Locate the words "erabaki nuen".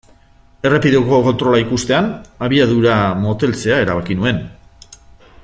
3.85-4.43